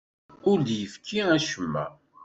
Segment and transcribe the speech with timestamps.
[0.49, 1.85] Ur d-yefki acemma.